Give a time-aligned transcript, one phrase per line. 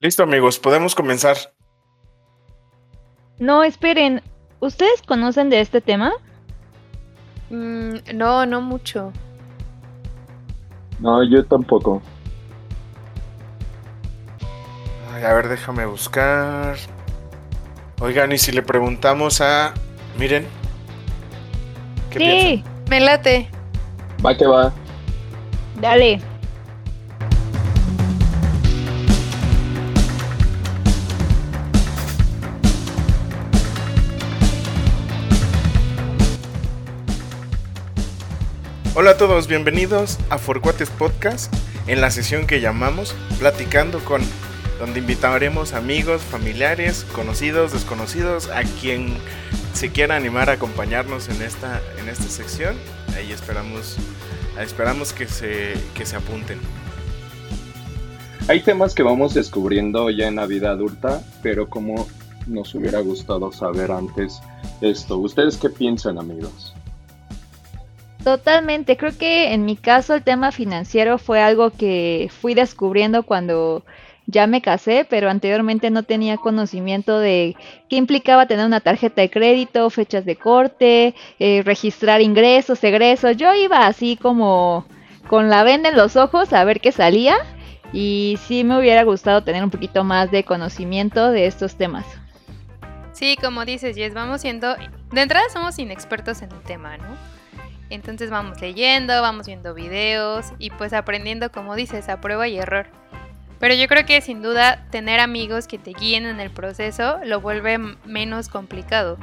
[0.00, 1.36] Listo amigos, podemos comenzar.
[3.38, 4.22] No, esperen,
[4.60, 6.12] ¿ustedes conocen de este tema?
[7.48, 9.12] Mm, no, no mucho.
[10.98, 12.02] No, yo tampoco.
[15.14, 16.76] Ay, a ver, déjame buscar.
[18.00, 19.72] Oigan, y si le preguntamos a...
[20.18, 20.46] Miren.
[22.10, 22.84] ¿Qué sí, piensan?
[22.90, 23.50] Me late.
[24.24, 24.72] Va que va.
[25.80, 26.20] dale.
[39.06, 41.54] Hola a todos, bienvenidos a Forcuates Podcast
[41.86, 44.20] en la sesión que llamamos Platicando con,
[44.80, 49.14] donde invitaremos amigos, familiares, conocidos, desconocidos, a quien
[49.74, 52.74] se quiera animar a acompañarnos en esta, en esta sección.
[53.16, 53.96] Ahí esperamos,
[54.60, 56.58] esperamos que se, que se apunten.
[58.48, 62.08] Hay temas que vamos descubriendo ya en la vida adulta, pero como
[62.48, 64.40] nos hubiera gustado saber antes
[64.80, 65.18] esto.
[65.18, 66.75] ¿Ustedes qué piensan, amigos?
[68.26, 73.84] Totalmente, creo que en mi caso el tema financiero fue algo que fui descubriendo cuando
[74.26, 77.54] ya me casé, pero anteriormente no tenía conocimiento de
[77.88, 83.36] qué implicaba tener una tarjeta de crédito, fechas de corte, eh, registrar ingresos, egresos.
[83.36, 84.86] Yo iba así como
[85.28, 87.36] con la venda en los ojos a ver qué salía
[87.92, 92.04] y sí me hubiera gustado tener un poquito más de conocimiento de estos temas.
[93.12, 94.74] Sí, como dices, Jess, vamos siendo.
[95.12, 97.35] De entrada somos inexpertos en el tema, ¿no?
[97.90, 102.86] Entonces vamos leyendo, vamos viendo videos y pues aprendiendo, como dices, a prueba y error.
[103.58, 107.40] Pero yo creo que sin duda tener amigos que te guíen en el proceso lo
[107.40, 109.16] vuelve menos complicado.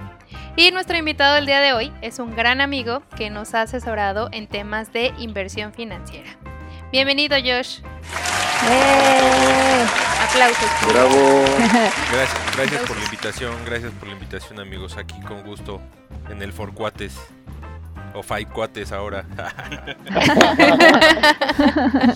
[0.56, 4.30] Y nuestro invitado del día de hoy es un gran amigo que nos ha asesorado
[4.32, 6.30] en temas de inversión financiera.
[6.92, 7.80] Bienvenido Josh.
[8.70, 9.86] ¡Eh!
[10.30, 10.70] Aplausos.
[10.92, 11.44] Bravo.
[11.58, 15.82] Gracias, gracias por la invitación, gracias por la invitación amigos, aquí con gusto
[16.30, 17.20] en el Forcuates.
[18.14, 19.26] O Five Cuates ahora.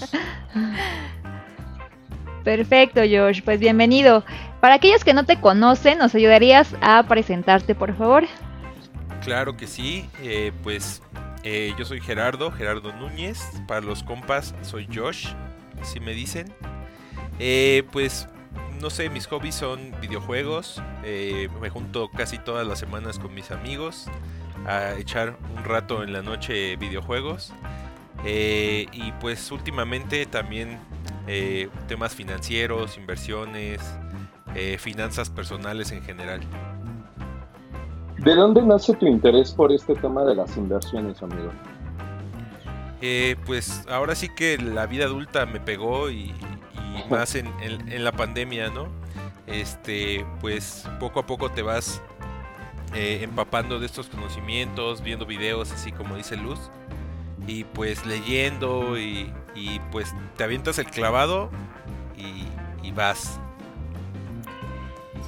[2.44, 3.41] Perfecto, Josh.
[3.44, 4.24] Pues bienvenido.
[4.62, 8.25] Para aquellos que no te conocen, ¿nos ayudarías a presentarte, por favor?
[9.28, 11.02] claro que sí, eh, pues
[11.44, 13.41] eh, yo soy Gerardo, Gerardo Núñez.
[13.68, 15.28] Para los compas soy Josh,
[15.81, 16.53] así me dicen.
[17.38, 18.30] Eh, pues
[18.80, 20.81] no sé, mis hobbies son videojuegos.
[21.03, 24.06] me junto casi todas las semanas con mis amigos
[24.68, 27.54] a echar un rato en la noche videojuegos.
[28.26, 30.80] Eh, y pues últimamente también
[31.28, 33.80] eh, temas financieros, inversiones,
[34.56, 36.42] eh, finanzas personales en general.
[38.18, 41.52] ¿De dónde nace tu interés por este tema de las inversiones, amigo?
[43.46, 46.34] Pues ahora sí que la vida adulta me pegó y,
[46.74, 48.88] y más en, en- en la pandemia, ¿no?
[49.46, 52.02] Este, pues poco a poco te vas
[52.94, 56.59] eh, empapando de estos conocimientos, viendo videos, así como dice Luz,
[57.46, 61.50] y pues leyendo y, y, pues te avientas el clavado
[62.18, 62.46] y,
[62.86, 63.40] y vas.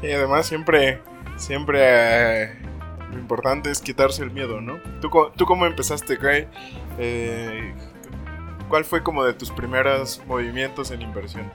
[0.01, 1.01] Sí, además siempre,
[1.37, 2.55] siempre eh,
[3.11, 4.79] lo importante es quitarse el miedo, ¿no?
[5.01, 6.47] ¿Tú, tú cómo empezaste, Gray?
[6.97, 7.73] Eh,
[8.69, 11.51] ¿Cuál fue como de tus primeros movimientos en inversión?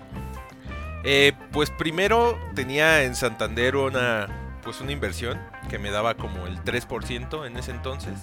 [1.04, 5.38] Eh, pues primero tenía en Santander una, pues una inversión
[5.69, 8.14] que me daba como el 3% en ese entonces.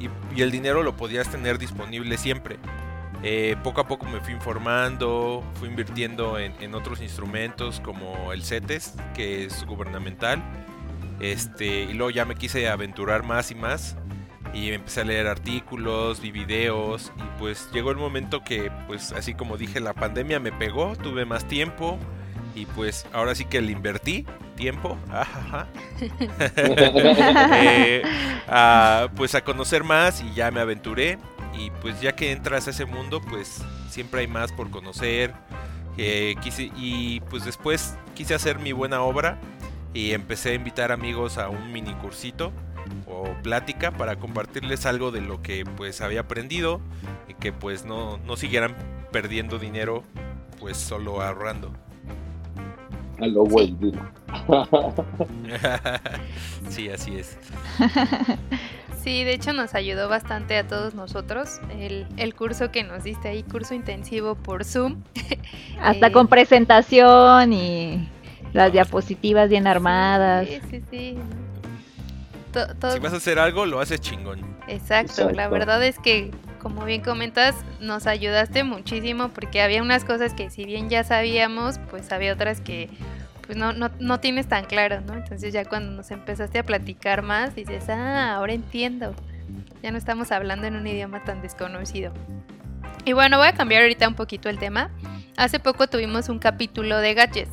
[0.00, 2.58] Y, el dinero lo podías tener disponible siempre.
[3.22, 8.42] Eh, poco a poco me fui informando, fui invirtiendo en, en otros instrumentos como el
[8.42, 10.42] CETES, que es gubernamental.
[11.20, 13.96] Este, y luego ya me quise aventurar más y más.
[14.52, 17.12] Y empecé a leer artículos, vi videos.
[17.16, 21.24] Y pues llegó el momento que, pues así como dije, la pandemia me pegó, tuve
[21.24, 21.98] más tiempo.
[22.54, 24.98] Y pues ahora sí que le invertí tiempo.
[25.10, 25.68] ajaja,
[27.54, 28.02] eh,
[28.48, 31.18] a, pues a conocer más y ya me aventuré.
[31.54, 35.34] Y pues ya que entras a ese mundo, pues siempre hay más por conocer.
[35.98, 39.38] eh, quise, y pues después quise hacer mi buena obra
[39.94, 42.52] y empecé a invitar amigos a un mini cursito
[43.06, 46.80] o plática para compartirles algo de lo que pues había aprendido
[47.28, 48.74] y que pues no, no siguieran
[49.12, 50.02] perdiendo dinero
[50.58, 51.72] pues solo ahorrando.
[53.20, 54.00] A lo güey, digo.
[56.68, 57.36] sí, así es.
[59.02, 63.28] Sí, de hecho nos ayudó bastante a todos nosotros el, el curso que nos diste
[63.28, 65.02] ahí, curso intensivo por Zoom.
[65.80, 68.08] Hasta Eh, con presentación y
[68.52, 70.46] las diapositivas bien armadas.
[70.48, 71.18] Sí, sí, sí.
[72.52, 74.40] To- Si vas a hacer algo, lo haces chingón.
[74.68, 76.30] Exacto, la verdad es que
[76.62, 81.80] como bien comentas, nos ayudaste muchísimo porque había unas cosas que si bien ya sabíamos,
[81.90, 82.88] pues había otras que
[83.44, 85.14] pues no, no, no tienes tan claro, ¿no?
[85.14, 89.12] Entonces ya cuando nos empezaste a platicar más, dices, ah, ahora entiendo.
[89.82, 92.12] Ya no estamos hablando en un idioma tan desconocido.
[93.04, 94.90] Y bueno, voy a cambiar ahorita un poquito el tema.
[95.36, 97.50] Hace poco tuvimos un capítulo de gadgets.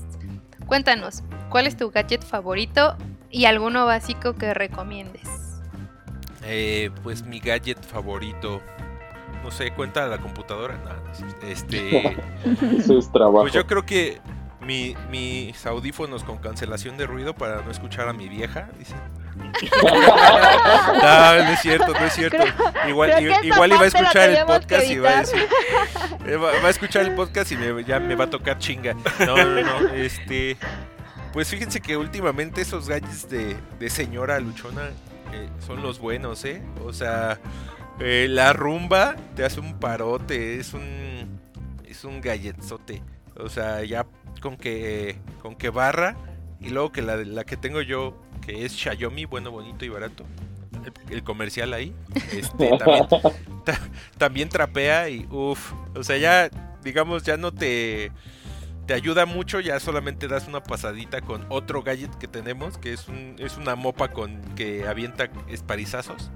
[0.68, 2.96] Cuéntanos, ¿cuál es tu gadget favorito
[3.32, 5.28] y alguno básico que recomiendes?
[6.44, 8.62] Eh, pues mi gadget favorito.
[9.44, 10.78] No sé, cuenta la computadora.
[10.84, 12.18] No, este.
[12.78, 13.42] Eso es trabajo.
[13.42, 14.20] Pues yo creo que
[14.62, 18.96] mi, mis audífonos con cancelación de ruido para no escuchar a mi vieja, dice.
[21.02, 22.44] no, no es cierto, no es cierto.
[22.88, 25.48] Igual, Creo igual iba a escuchar el podcast y va a decir.
[26.26, 28.94] eh, Va, va a escuchar el podcast y me- ya me va a tocar chinga.
[29.26, 29.90] No, no, no.
[29.94, 30.58] Este.
[31.32, 34.90] Pues fíjense que últimamente esos gadgets de, de señora luchona
[35.32, 36.62] eh, son los buenos, ¿eh?
[36.84, 37.40] O sea,
[38.00, 41.40] eh, la rumba te hace un parote, es un.
[41.86, 43.02] Es un galletzote.
[43.38, 44.06] O sea, ya
[44.42, 46.16] con que con que barra
[46.62, 50.26] y luego que la, la que tengo yo que es Xiaomi, bueno, bonito y barato.
[50.86, 51.94] El, el comercial ahí,
[52.32, 53.08] este, también,
[53.66, 53.80] ta-
[54.18, 56.50] también trapea y uff, o sea, ya
[56.84, 58.12] digamos ya no te
[58.86, 63.08] te ayuda mucho, ya solamente das una pasadita con otro gadget que tenemos, que es
[63.10, 66.32] un es una mopa con que avienta esparizazos.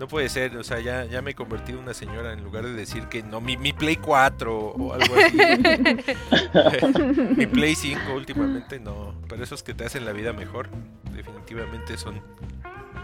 [0.00, 2.64] No puede ser, o sea, ya, ya me he convertido en una señora en lugar
[2.64, 5.36] de decir que no, mi, mi Play 4 o algo así.
[7.36, 10.70] mi Play 5 últimamente no, pero esos que te hacen la vida mejor,
[11.14, 12.18] definitivamente son,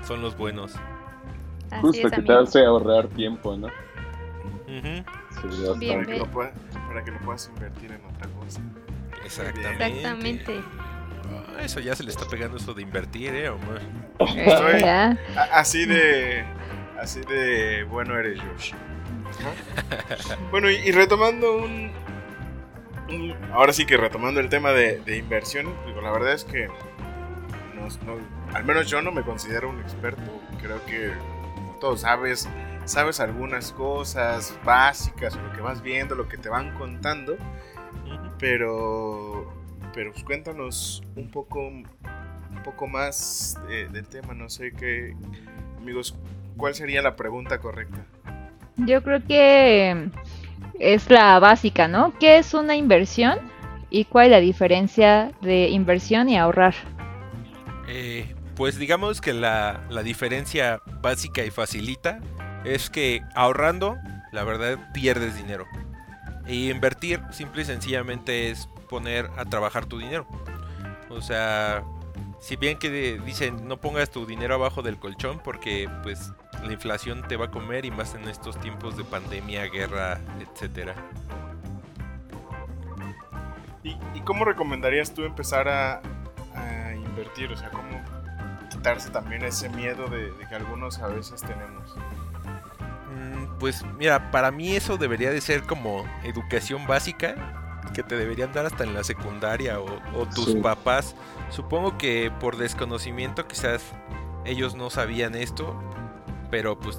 [0.09, 0.73] son los buenos.
[1.71, 3.67] Así Justo es, que te hace ahorrar tiempo, ¿no?
[3.67, 5.05] Ujú,
[5.53, 5.99] Sí, Bien.
[6.03, 6.53] Para que, lo pueda-
[6.89, 8.61] para que lo puedas invertir en otra cosa.
[9.23, 9.87] Exactamente.
[9.87, 10.61] Exactamente.
[11.59, 13.83] Ah, eso ya se le está pegando eso de invertir, eh, Omar.
[15.37, 16.45] A- Así de.
[17.01, 18.73] Así de bueno eres, Josh.
[20.51, 21.91] Bueno, y, y retomando un,
[23.09, 26.67] un- Ahora sí que retomando el tema de, de inversión, digo, la verdad es que.
[27.75, 30.23] no- no- al menos yo no me considero un experto.
[30.63, 31.13] Creo que,
[31.55, 32.49] como todos sabes,
[32.85, 37.37] sabes algunas cosas básicas, lo que vas viendo, lo que te van contando.
[38.39, 39.53] Pero,
[39.95, 41.87] pero pues, cuéntanos un poco, un
[42.65, 44.35] poco más de- del tema.
[44.35, 45.15] No sé qué,
[45.79, 46.15] amigos,
[46.57, 48.05] ¿cuál sería la pregunta correcta?
[48.77, 50.11] Yo creo que
[50.79, 52.13] es la básica, ¿no?
[52.19, 53.39] ¿Qué es una inversión
[53.91, 56.75] y cuál es la diferencia de inversión y ahorrar?
[57.89, 62.21] Eh, pues digamos que la, la diferencia básica y facilita
[62.65, 63.97] es que ahorrando,
[64.33, 65.67] la verdad, pierdes dinero.
[66.47, 70.27] Y invertir simple y sencillamente es poner a trabajar tu dinero.
[71.09, 71.83] O sea,
[72.41, 76.33] si bien que dicen no pongas tu dinero abajo del colchón porque pues
[76.65, 80.95] la inflación te va a comer y más en estos tiempos de pandemia, guerra, etcétera.
[83.83, 86.01] ¿Y, y cómo recomendarías tú empezar a,
[86.55, 87.53] a invertir?
[87.53, 88.01] O sea, ¿cómo
[88.71, 91.95] quitarse también ese miedo de, de que algunos a veces tenemos?
[93.15, 97.35] Mm, Pues mira, para mí eso debería de ser como educación básica
[97.95, 100.57] que te deberían dar hasta en la secundaria o, o tus Sí.
[100.57, 101.15] papás.
[101.51, 103.83] Supongo que por desconocimiento quizás
[104.45, 105.79] ellos no sabían esto,
[106.51, 106.99] pero pues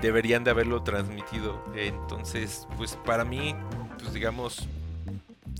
[0.00, 1.62] deberían de haberlo transmitido.
[1.74, 3.54] Entonces, pues para mí,
[3.98, 4.68] pues digamos,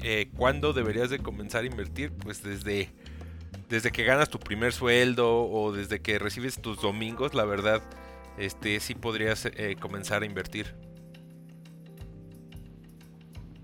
[0.03, 2.13] eh, ¿cuándo deberías de comenzar a invertir?
[2.13, 2.91] Pues desde,
[3.69, 7.83] desde que ganas tu primer sueldo o desde que recibes tus domingos, la verdad
[8.39, 10.75] este sí podrías eh, comenzar a invertir.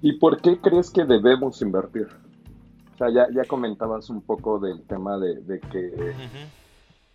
[0.03, 2.09] ¿Y por qué crees que debemos invertir?
[2.95, 6.15] O sea, ya, ya comentabas un poco del tema de, de que.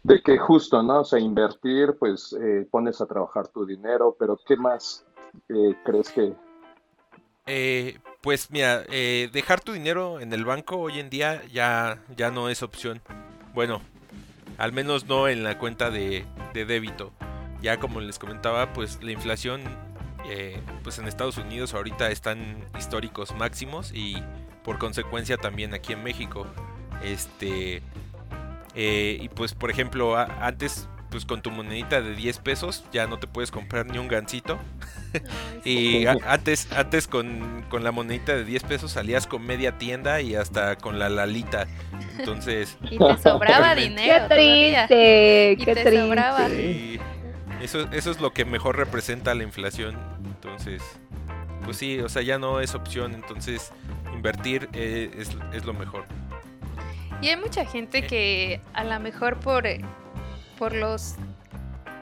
[0.03, 1.01] De que justo, ¿no?
[1.01, 5.05] O sea, invertir, pues eh, pones a trabajar tu dinero, pero ¿qué más
[5.49, 6.33] eh, crees que...
[7.47, 12.31] Eh, pues mira, eh, dejar tu dinero en el banco hoy en día ya, ya
[12.31, 13.01] no es opción.
[13.53, 13.81] Bueno,
[14.57, 17.11] al menos no en la cuenta de, de débito.
[17.61, 19.61] Ya como les comentaba, pues la inflación
[20.25, 24.17] eh, pues en Estados Unidos ahorita están históricos máximos y
[24.63, 26.45] por consecuencia también aquí en México.
[27.03, 27.81] Este
[28.75, 33.05] eh, y pues por ejemplo a- antes pues con tu monedita de 10 pesos ya
[33.05, 34.57] no te puedes comprar ni un gancito.
[35.65, 40.21] Y a- antes, antes con, con la monedita de 10 pesos salías con media tienda
[40.21, 41.67] y hasta con la lalita.
[42.17, 44.23] Entonces, Y te sobraba ¡Qué dinero.
[44.29, 44.87] todavía.
[44.87, 45.51] triste!
[45.51, 46.01] Y ¡Qué te triste!
[46.01, 46.47] sobraba.
[46.47, 46.99] sí,
[47.61, 49.97] eso, eso es lo que mejor representa la inflación.
[50.25, 50.81] Entonces,
[51.65, 53.13] pues sí, o sea, ya no es opción.
[53.13, 53.73] Entonces,
[54.13, 56.05] invertir eh, es, es lo mejor.
[57.21, 59.81] Y hay mucha gente que a lo mejor por, eh,
[60.57, 61.15] por los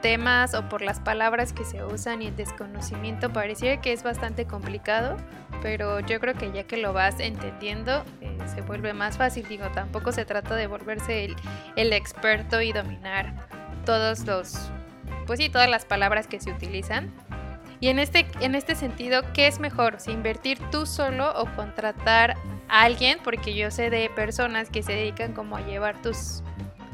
[0.00, 4.46] temas o por las palabras que se usan y el desconocimiento pareciera que es bastante
[4.46, 5.18] complicado,
[5.60, 9.46] pero yo creo que ya que lo vas entendiendo eh, se vuelve más fácil.
[9.46, 11.36] Digo, tampoco se trata de volverse el,
[11.76, 13.46] el experto y dominar
[13.84, 14.70] todos los,
[15.26, 17.12] pues sí, todas las palabras que se utilizan.
[17.78, 20.00] Y en este, en este sentido, ¿qué es mejor?
[20.00, 22.36] Si invertir tú solo o contratar
[22.70, 26.42] a alguien, porque yo sé de personas que se dedican como a llevar tus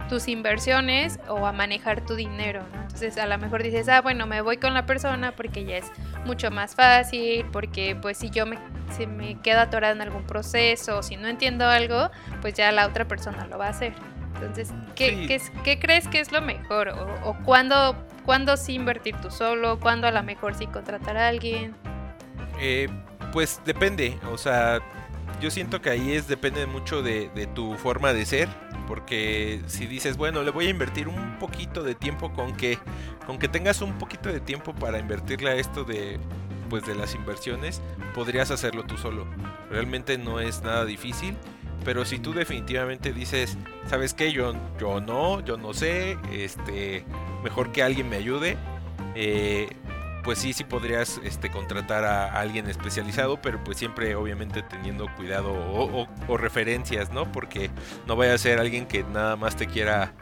[0.09, 2.83] tus inversiones o a manejar tu dinero, ¿no?
[2.83, 5.91] Entonces a lo mejor dices, ah, bueno, me voy con la persona porque ya es
[6.25, 8.59] mucho más fácil, porque pues si yo me,
[8.97, 12.87] si me quedo atorado en algún proceso, o si no entiendo algo, pues ya la
[12.87, 13.93] otra persona lo va a hacer.
[14.35, 16.91] Entonces, ¿qué, ¿qué, crees que es lo mejor?
[16.91, 19.81] ¿O, o cuándo, cuándo sí invertir tú solo?
[19.81, 21.75] ¿Cuándo a lo mejor sí contratar a alguien?
[22.61, 22.89] Eh,
[23.33, 24.81] pues depende, o sea,
[25.41, 28.49] yo siento que ahí es depende mucho de, tu forma de ser
[28.87, 32.79] porque si dices, bueno, le voy a invertir un poquito de tiempo con que
[33.27, 36.19] con que tengas un poquito de tiempo para invertirle a esto de
[36.71, 37.81] pues de las inversiones,
[38.15, 39.27] podrías hacerlo tú solo.
[39.71, 41.37] Realmente no es nada difícil,
[41.85, 44.33] pero si tú definitivamente dices, ¿sabes qué?
[44.33, 47.05] Yo yo no, yo no sé, este,
[47.45, 48.57] mejor que alguien me ayude.
[49.15, 49.69] Eh,
[50.27, 55.53] pues sí, sí podrías este, contratar a alguien especializado, pero pues siempre obviamente teniendo cuidado
[55.53, 57.31] o, referencias, ¿no?
[57.31, 57.71] Porque
[58.09, 60.15] no vaya a ser alguien que nada más te quiera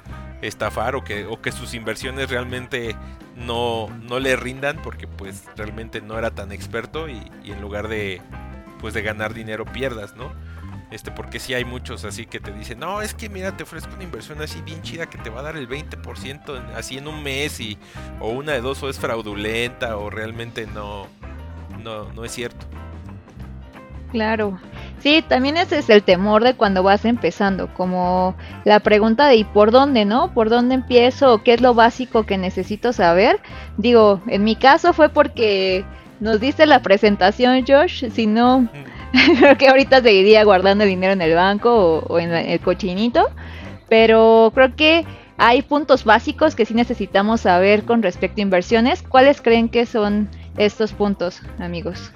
[0.42, 2.94] estafar o que, o que sus inversiones realmente
[3.34, 7.88] no, no le rindan porque pues realmente no era tan experto y, y en lugar
[7.88, 8.20] de
[8.80, 10.34] pues de ganar dinero pierdas, ¿no?
[10.94, 13.92] Este, porque si hay muchos así que te dicen, no, es que mira, te ofrezco
[13.94, 17.20] una inversión así bien chida que te va a dar el 20% así en un
[17.20, 17.76] mes y
[18.20, 21.08] o una de dos o es fraudulenta o realmente no,
[21.82, 22.64] no, no es cierto.
[24.12, 24.56] Claro.
[25.00, 29.42] Sí, también ese es el temor de cuando vas empezando, como la pregunta de ¿y
[29.42, 30.32] por dónde, no?
[30.32, 31.42] ¿Por dónde empiezo?
[31.42, 33.40] ¿Qué es lo básico que necesito saber?
[33.78, 35.84] Digo, en mi caso fue porque
[36.20, 38.68] nos diste la presentación, Josh, si no,
[39.38, 43.30] creo que ahorita seguiría guardando el dinero en el banco o, en el cochinito.
[43.88, 45.04] Pero creo que
[45.36, 49.02] hay puntos básicos que sí necesitamos saber con respecto a inversiones.
[49.02, 52.12] ¿Cuáles creen que son estos puntos, amigos?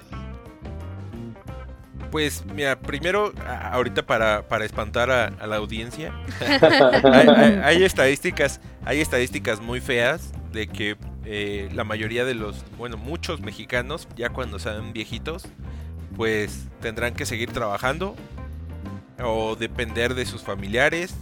[2.11, 3.33] Pues mira, primero,
[3.71, 6.11] ahorita para, espantar a, la audiencia,
[7.63, 13.41] hay, estadísticas, hay estadísticas muy feas de que eh, la mayoría de los, bueno, muchos
[13.41, 15.43] mexicanos, ya cuando sean viejitos,
[16.19, 18.13] pues tendrán que seguir trabajando
[19.23, 21.15] o depender de sus familiares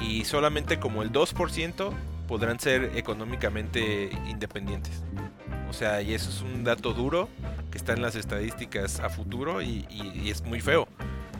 [0.00, 1.92] y solamente como el 2%
[2.28, 5.02] podrán ser económicamente independientes.
[5.68, 7.28] O sea, y eso es un dato duro
[7.72, 9.88] que está en las estadísticas a futuro y,
[10.30, 10.86] es muy feo.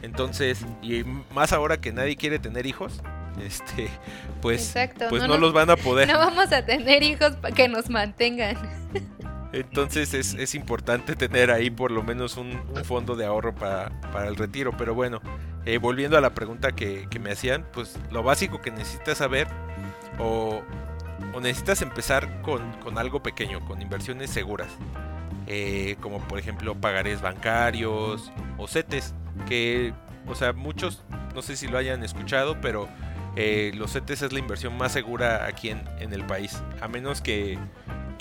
[0.02, 3.00] Entonces, y más ahora que nadie quiere tener hijos,
[3.40, 3.90] este,
[4.40, 4.74] pues,
[5.08, 6.08] pues no, los van a poder.
[6.12, 8.56] No vamos a tener hijos para que nos mantengan.
[9.52, 13.92] Entonces es, importante tener ahí por lo menos un, fondo de ahorro para,
[14.26, 14.74] el retiro.
[14.76, 15.20] Pero bueno,
[15.66, 19.46] eh, volviendo a la pregunta que, me hacían, pues lo básico que necesitas saber
[20.18, 20.62] o,
[21.40, 22.62] necesitas empezar con,
[22.96, 24.68] algo pequeño, con inversiones seguras.
[25.48, 29.12] Eh, como por ejemplo pagarés bancarios o CETES,
[29.48, 29.92] que,
[30.26, 31.02] o sea, muchos,
[31.34, 32.88] no sé si lo hayan escuchado, pero
[33.36, 36.62] eh, los CETES es la inversión más segura aquí en, en el país.
[36.80, 37.58] A menos que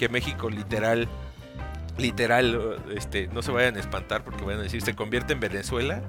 [0.01, 1.07] que México literal
[1.99, 6.01] literal este no se vayan a espantar porque van a decir se convierte en Venezuela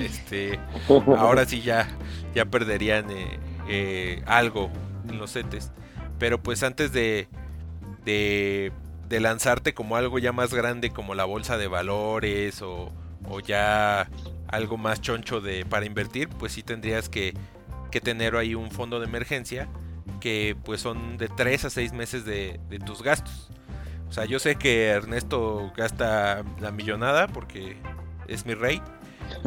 [0.00, 0.58] este
[1.16, 1.86] ahora sí ya
[2.34, 3.38] ya perderían eh,
[3.68, 4.68] eh, algo
[5.08, 5.70] en los CETES
[6.18, 7.28] pero pues antes de,
[8.04, 8.72] de,
[9.08, 12.90] de lanzarte como algo ya más grande como la bolsa de valores o,
[13.28, 14.10] o ya
[14.48, 17.32] algo más choncho de para invertir pues sí tendrías que,
[17.92, 19.68] que tener ahí un fondo de emergencia
[20.20, 23.50] que pues son de 3 a 6 meses de, tus gastos.
[24.08, 27.76] O sea, yo sé que Ernesto gasta la millonada porque
[28.28, 28.80] es mi rey,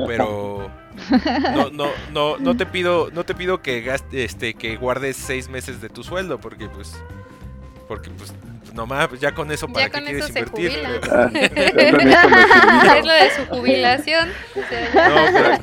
[0.07, 0.69] pero
[1.55, 5.49] no, no, no, no te pido, no te pido que gaste, este, que guardes seis
[5.49, 7.01] meses de tu sueldo, porque pues,
[7.87, 8.33] porque pues
[8.73, 10.71] nomás pues, ya con eso para qué quieres invertir.
[10.71, 11.07] es
[13.05, 14.29] lo de su jubilación.
[14.93, 15.57] no,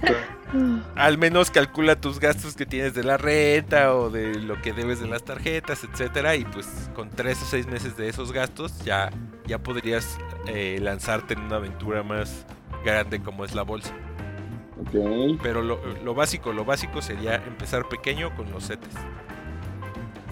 [0.95, 5.01] al menos calcula tus gastos que tienes de la renta o de lo que debes
[5.01, 9.11] de las tarjetas, etcétera, y pues con tres o seis meses de esos gastos ya,
[9.47, 12.47] ya podrías eh, lanzarte en una aventura más
[12.85, 13.95] grande como es la bolsa.
[15.43, 18.95] Pero lo, básico, lo básico sería empezar pequeño con los CETES.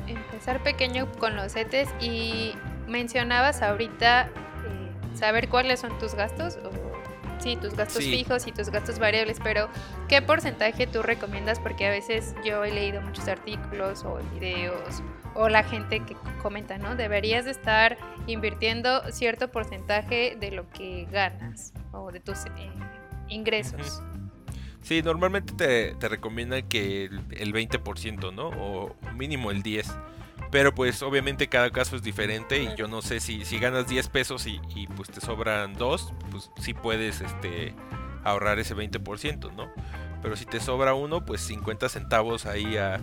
[0.06, 2.54] Empezar pequeño con los CETES y
[2.86, 4.30] mencionabas ahorita eh,
[5.14, 6.70] saber cuáles son tus gastos o
[7.44, 9.68] sí, tus gastos fijos y tus gastos variables, pero
[10.08, 11.60] ¿qué porcentaje tú recomiendas?
[11.60, 15.02] Porque a veces yo he leído muchos artículos o videos
[15.34, 16.96] o la gente que comenta, ¿no?
[16.96, 22.70] Deberías de estar invirtiendo cierto porcentaje de lo que ganas o de tus eh,
[23.28, 24.02] ingresos.
[24.80, 28.48] Sí, normalmente te, te recomiendan que el, el 20%, ¿no?
[28.48, 29.84] O mínimo el 10%.
[30.54, 34.06] Pero pues obviamente cada caso es diferente y yo no sé si, si ganas 10
[34.06, 37.74] pesos y, y pues te sobran 2, pues sí puedes este,
[38.22, 39.68] ahorrar ese 20%, ¿no?
[40.22, 43.00] Pero si te sobra uno, pues 50 centavos ahí a,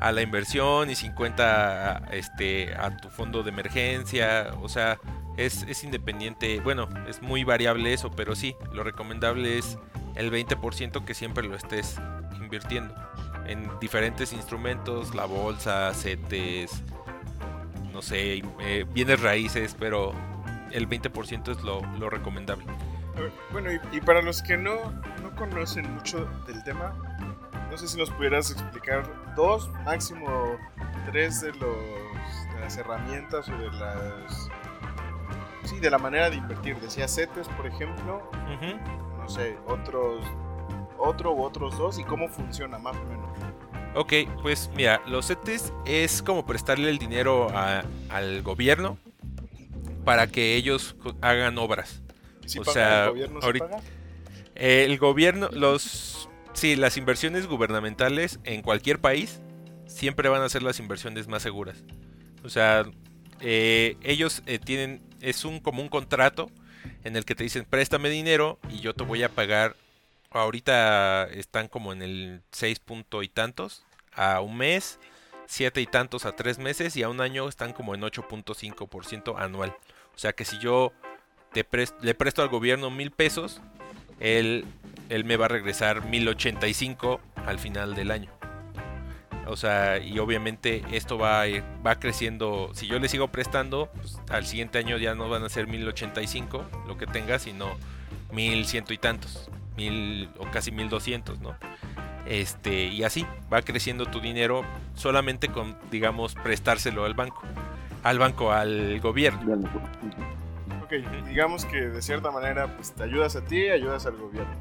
[0.00, 4.54] a la inversión y 50 a, este, a tu fondo de emergencia.
[4.62, 4.98] O sea,
[5.36, 6.60] es, es independiente.
[6.60, 9.76] Bueno, es muy variable eso, pero sí, lo recomendable es
[10.14, 12.00] el 20% que siempre lo estés
[12.40, 12.94] invirtiendo
[13.50, 16.82] en diferentes instrumentos, la bolsa, CETES,
[17.92, 20.12] no sé, eh, bienes raíces, pero
[20.70, 22.64] el 20% es lo, lo recomendable.
[23.16, 24.76] A ver, Bueno, y, y para los que no,
[25.22, 26.94] no conocen mucho del tema,
[27.70, 30.56] no sé si nos pudieras explicar dos, máximo
[31.10, 31.60] tres de, los,
[32.54, 34.48] de las herramientas o de las...
[35.64, 36.76] Sí, de la manera de invertir.
[36.80, 38.30] Decía CETES, por ejemplo,
[39.18, 40.24] no sé, otros,
[41.00, 43.28] otro u otros dos y cómo funciona más o menos.
[43.94, 48.98] Ok, pues mira, los CETES es como prestarle el dinero a- al gobierno
[50.04, 52.02] para que ellos hagan obras.
[52.46, 53.40] ¿Sí O sea, el gobierno?
[53.40, 53.82] ¿sí ahorita- paga?
[54.54, 59.40] Eh, el gobierno, los, sí, las inversiones gubernamentales en cualquier país
[59.86, 61.82] siempre van a ser las inversiones más seguras.
[62.44, 62.84] O sea,
[63.40, 66.50] eh, ellos eh, tienen, es un como un contrato
[67.04, 69.76] en el que te dicen préstame dinero y yo te voy a pagar.
[70.30, 73.84] Ahorita están como en el 6 punto y tantos
[74.14, 75.00] a un mes,
[75.46, 79.76] 7 y tantos a 3 meses y a un año están como en 8.5% anual.
[80.14, 80.92] O sea que si yo
[81.52, 81.66] te
[82.02, 83.60] le presto al gobierno mil pesos,
[84.20, 84.64] él,
[85.08, 88.30] él me va a regresar 1085 al final del año.
[89.46, 91.42] O sea, y obviamente esto va,
[91.84, 92.70] va creciendo.
[92.72, 96.70] Si yo le sigo prestando, pues, al siguiente año ya no van a ser 1085
[96.86, 97.76] lo que tenga, sino
[98.30, 99.50] 1100 y tantos.
[99.80, 101.54] Mil o casi 1200, ¿no?
[102.26, 104.62] Este, y así va creciendo tu dinero
[104.94, 107.40] solamente con, digamos, prestárselo al banco.
[108.02, 109.58] Al banco, al gobierno.
[110.84, 110.92] Ok,
[111.26, 114.52] digamos que de cierta manera pues te ayudas a ti, ayudas al gobierno.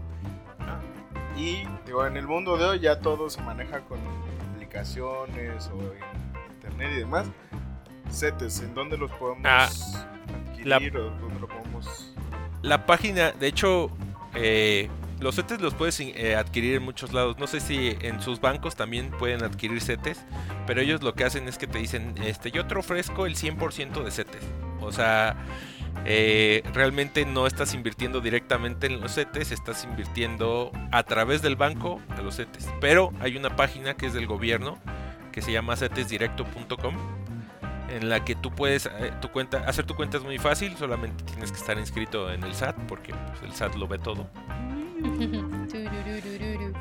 [1.37, 3.99] Y digo, en el mundo de hoy ya todo se maneja con
[4.53, 7.27] aplicaciones o en internet y demás.
[8.09, 9.69] CETES, ¿en dónde los podemos Ah,
[10.53, 12.13] adquirir o dónde lo podemos...?
[12.61, 13.89] La página, de hecho,
[14.35, 17.37] eh, los CETES los puedes eh, adquirir en muchos lados.
[17.37, 20.25] No sé si en sus bancos también pueden adquirir CETES,
[20.65, 24.03] pero ellos lo que hacen es que te dicen, este, yo te ofrezco el 100%
[24.03, 24.43] de CETES.
[24.81, 25.35] O sea,
[26.05, 32.01] eh, realmente no estás invirtiendo directamente en los CETES, estás invirtiendo a través del banco
[32.09, 32.69] a los CETES.
[32.79, 34.77] Pero hay una página que es del gobierno
[35.31, 37.18] que se llama cetesdirecto.com
[37.91, 41.23] en la que tú puedes eh, tu cuenta hacer tu cuenta es muy fácil, solamente
[41.25, 44.27] tienes que estar inscrito en el SAT porque pues, el SAT lo ve todo.
[45.71, 46.73] Turururururu.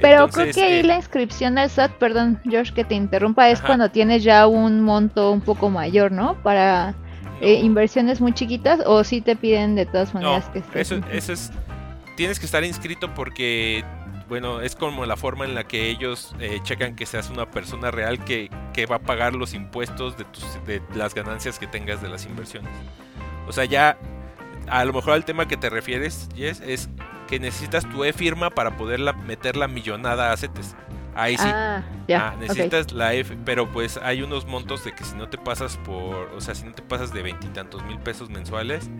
[0.00, 3.58] Pero creo que ahí eh, la inscripción al SAT, perdón, George, que te interrumpa, es
[3.58, 3.68] Ajá.
[3.68, 6.34] cuando tienes ya un monto un poco mayor, ¿no?
[6.42, 6.94] Para
[7.40, 10.92] eh, inversiones muy chiquitas, o si te piden de todas no, maneras que estés.
[10.92, 11.50] eso, eso es
[12.16, 13.84] tienes que estar inscrito porque
[14.28, 17.92] bueno, es como la forma en la que ellos eh, checan que seas una persona
[17.92, 22.02] real que, que va a pagar los impuestos de, tus, de las ganancias que tengas
[22.02, 22.70] de las inversiones.
[23.48, 23.96] O sea, ya
[24.68, 26.90] a lo mejor al tema que te refieres, Jess, es
[27.26, 30.76] que necesitas tu e-firma para poder meter la millonada a CETES.
[31.14, 31.46] Ahí sí.
[31.46, 32.28] Ah, ya.
[32.28, 35.78] Ah, necesitas la F, pero pues hay unos montos de que si no te pasas
[35.78, 38.90] por, o sea, si no te pasas de veintitantos mil pesos mensuales,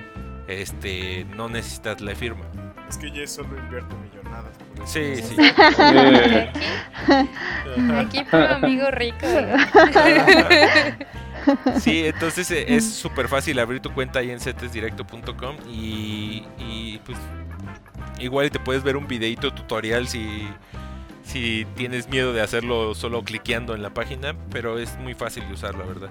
[0.48, 2.46] este, no necesitas la firma.
[2.88, 4.25] Es que yo solo invierto millonadas.
[4.28, 4.86] Por eso.
[4.86, 5.36] Sí, sí.
[7.76, 9.26] Eh, Aquí puro amigo rico.
[11.78, 17.16] Sí, entonces eh, es súper fácil abrir tu cuenta ahí en cetesdirecto.com y, y pues
[18.18, 20.48] igual te puedes ver un videito tutorial si,
[21.24, 25.54] si tienes miedo de hacerlo solo cliqueando en la página, pero es muy fácil de
[25.54, 26.10] usar, la verdad.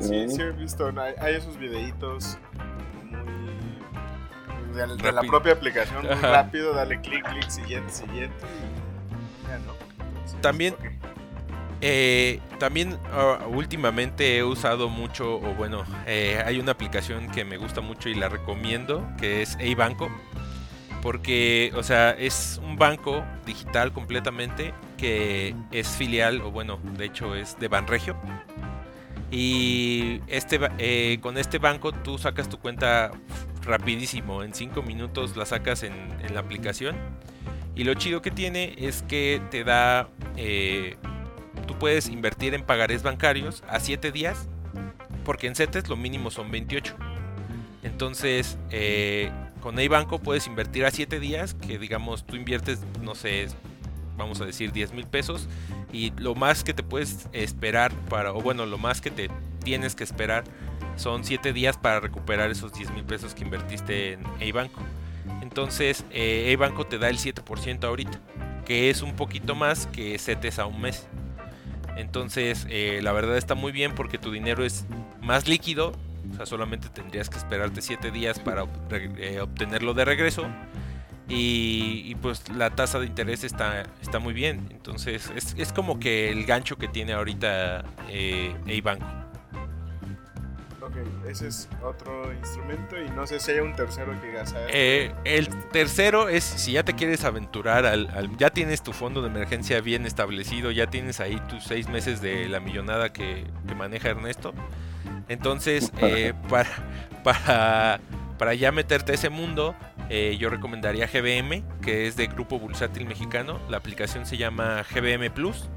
[0.00, 2.36] Sí, sí he visto, hay, hay esos videitos.
[4.74, 9.74] De, de la propia aplicación, muy rápido, dale clic, clic, siguiente, siguiente y ya, ¿no?
[10.04, 10.76] Entonces, También-.
[11.86, 17.58] Eh, también ah, últimamente he usado mucho, o bueno, eh, hay una aplicación que me
[17.58, 20.10] gusta mucho y la recomiendo, que es Banco
[21.04, 27.34] porque, o sea, es un banco digital completamente que es filial, o bueno, de hecho
[27.34, 28.16] es de Banregio.
[29.30, 33.10] Y este, eh, con este banco tú sacas tu cuenta
[33.64, 35.94] rapidísimo, en 5 minutos la sacas en,
[36.32, 36.96] la aplicación
[37.74, 40.96] Y lo chido que tiene es que te da, eh,
[41.66, 44.48] tú puedes invertir en pagarés bancarios a 7 días,
[45.24, 46.94] porque en CETES lo mínimo son 28.
[47.82, 53.48] Entonces, eh, con banco puedes invertir a 7 días, que digamos tú inviertes, no sé,
[54.16, 55.48] vamos a decir 10 mil pesos,
[55.92, 59.30] y lo más que te puedes esperar para, o bueno, lo más que te
[59.62, 60.44] tienes que esperar
[60.96, 64.80] son 7 días para recuperar esos 10 mil pesos que invertiste en banco
[65.54, 66.56] entonces, eh,
[66.88, 68.20] te da el 7% ahorita,
[68.66, 71.06] que es un poquito más que CETES a un mes.
[71.96, 74.84] Entonces, eh, la verdad está muy bien porque tu dinero es
[75.22, 75.92] más líquido,
[76.32, 80.46] o sea, solamente tendrías que esperarte 7 días para eh, obtenerlo de regreso.
[81.28, 84.66] Y, pues la tasa de interés está, está muy bien.
[84.70, 88.54] Entonces, es, es como que el gancho que tiene ahorita eh,
[90.84, 94.68] banco ese es otro instrumento y no sé si hay un tercero que gastar.
[94.70, 99.28] Eh, el tercero es si ya te quieres aventurar, al, ya tienes tu fondo de
[99.28, 104.54] emergencia bien establecido, ya tienes ahí tus seis meses de la millonada que, maneja Ernesto.
[105.28, 106.70] Entonces, eh, para,
[107.24, 108.00] para,
[108.38, 109.74] para ya meterte a ese mundo,
[110.10, 113.58] eh, yo recomendaría GBM, que es de Grupo Bursátil Mexicano.
[113.68, 115.68] La aplicación se llama GBM Plus.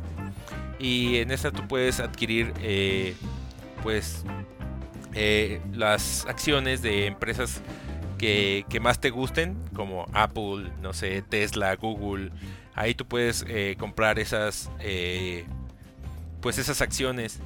[0.78, 2.54] Y en esta tú puedes adquirir
[3.82, 4.24] pues
[5.14, 7.62] eh, las acciones de empresas
[8.18, 12.32] que, más te gusten, como Apple, no sé, Tesla, Google.
[12.76, 15.46] Ahí tú puedes eh, comprar esas, eh,
[16.42, 17.40] pues esas acciones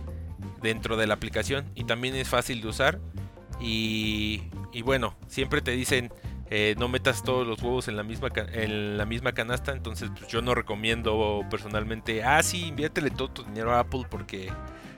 [0.61, 2.99] dentro de la aplicación y también es fácil de usar.
[3.59, 4.41] Y,
[4.83, 6.11] bueno, siempre te dicen
[6.77, 10.41] no metas todos los huevos en la misma en la misma canasta entonces pues, yo
[10.41, 14.51] no recomiendo personalmente ah sí inviértele todo tu dinero a Apple porque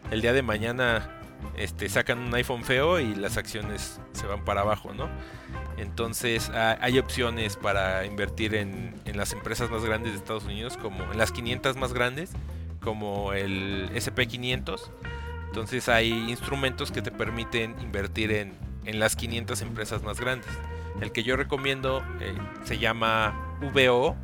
[0.09, 1.22] el día de mañana
[1.57, 5.09] este, sacan un iPhone feo y las acciones se van para abajo, ¿no?
[5.77, 11.17] Entonces hay opciones para invertir en, las empresas más grandes de Estados Unidos, como en
[11.17, 12.31] las 500 más grandes,
[12.81, 14.81] como el SP500.
[15.47, 18.53] Entonces hay instrumentos que te permiten invertir en,
[18.99, 20.49] las 500 empresas más grandes.
[21.01, 22.33] El que yo recomiendo eh,
[22.65, 24.15] se llama VO,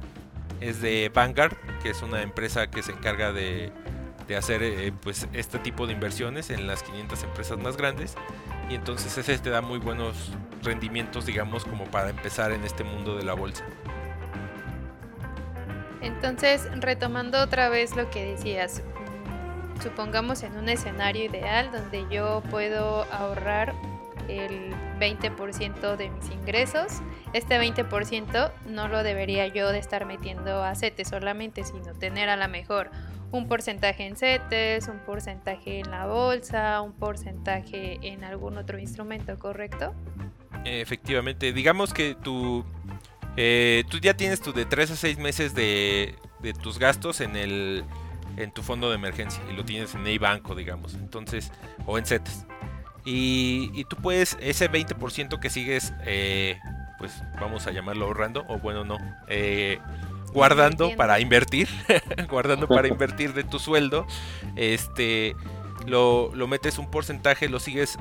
[0.61, 3.71] es de Vanguard, que es una empresa que se encarga de
[4.29, 8.15] de hacer eh, pues este tipo de inversiones en las 500 empresas más grandes
[8.69, 13.17] y entonces ese te da muy buenos rendimientos digamos como para empezar en este mundo
[13.17, 13.65] de la bolsa.
[16.01, 18.83] Entonces, retomando otra vez lo que decías,
[19.81, 23.73] supongamos en un escenario ideal donde yo puedo ahorrar
[24.29, 27.01] el 20% de mis ingresos.
[27.33, 32.35] Este 20% no lo debería yo de estar metiendo a CETE solamente, sino tener a
[32.35, 32.89] la mejor
[33.31, 39.37] un porcentaje en CETES, un porcentaje en la bolsa, un porcentaje en algún otro instrumento,
[39.37, 39.93] ¿correcto?
[40.65, 42.65] Efectivamente, digamos que tú,
[43.37, 47.35] eh, tú ya tienes tu de 3 a 6 meses de, de, tus gastos en
[47.35, 47.85] el
[48.37, 51.51] en tu fondo de emergencia y lo tienes en banco, digamos, entonces,
[51.85, 52.45] o en CETES.
[53.05, 56.57] Y, y tú puedes, ese 20% que sigues, eh,
[56.99, 59.79] pues vamos a llamarlo ahorrando, o bueno, no, eh,
[60.33, 61.67] guardando para invertir,
[62.29, 64.05] guardando para invertir de tu sueldo,
[64.55, 65.35] este,
[65.87, 67.97] lo, metes un porcentaje, lo sigues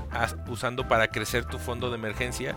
[0.48, 2.56] usando para crecer tu fondo de emergencia,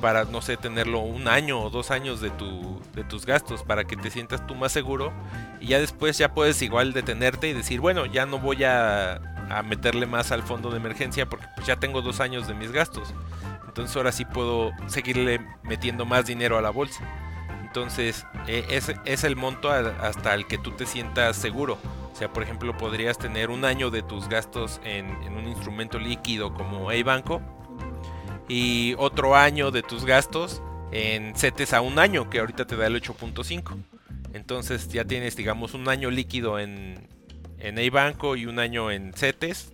[0.00, 3.84] para, no sé, tenerlo un año o dos años de, tu, de tus gastos, para
[3.84, 5.12] que te sientas tú más seguro
[5.60, 9.62] y ya después ya puedes igual detenerte y decir, bueno, ya no voy a, a
[9.62, 13.12] meterle más al fondo de emergencia porque pues ya tengo dos años de mis gastos.
[13.80, 17.02] Entonces ahora sí puedo seguirle metiendo más dinero a la bolsa.
[17.62, 21.78] Entonces, e, es, es, el monto hasta el que tú te sientas seguro.
[22.12, 26.52] O sea, por ejemplo, podrías tener un año de tus gastos en, un instrumento líquido
[26.52, 27.40] como banco
[28.50, 30.60] y otro año de tus gastos
[30.92, 33.82] en CETES a un año, que ahorita te da el 8.5.
[34.34, 37.08] Entonces ya tienes, digamos, un año líquido en,
[37.58, 39.72] en banco y un año en CETES.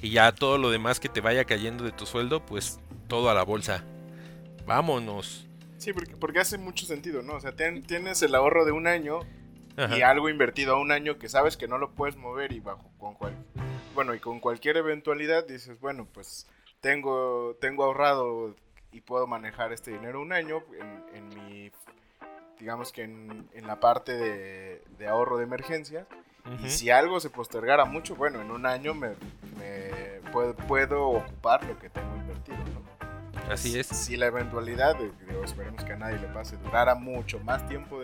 [0.00, 2.80] Y ya todo lo demás que te vaya cayendo de tu sueldo, pues
[3.12, 3.84] todo a la bolsa.
[4.64, 5.46] Vámonos.
[5.76, 7.34] Sí, porque, porque hace mucho sentido, ¿no?
[7.34, 9.20] O sea, tienes el ahorro de un año
[9.94, 12.90] y algo invertido a un año que sabes que no lo puedes mover y bajo
[12.98, 13.36] con cual,
[13.94, 16.46] bueno, y con cualquier eventualidad dices, bueno, pues
[16.80, 18.56] tengo, tengo ahorrado
[18.92, 20.62] y puedo manejar este dinero un año
[21.12, 21.70] en, mi,
[22.58, 26.06] digamos que en, la parte de, ahorro de emergencia.
[26.64, 29.10] Y si algo se postergara mucho, bueno, en un año me,
[30.32, 32.11] puedo, puedo ocupar lo que tengo.
[33.52, 33.86] Así es.
[33.86, 34.96] Si la eventualidad,
[35.44, 38.00] esperemos que a nadie le pase, durara mucho más tiempo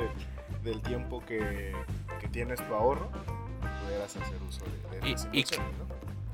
[0.62, 1.74] del tiempo que,
[2.32, 3.10] tienes tu ahorro,
[3.84, 5.44] pudieras hacer uso de, de y,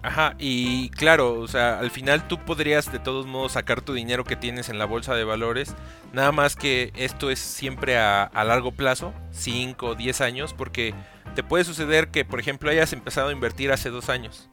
[0.03, 4.25] Ajá, y claro, o sea, al final tú podrías de todos modos sacar tu dinero
[4.25, 5.75] que tienes en la bolsa de valores,
[6.13, 10.95] nada más que esto es siempre a, a largo plazo, 5 o 10 años, porque
[11.35, 14.51] te puede suceder que, por ejemplo, hayas empezado a invertir hace dos años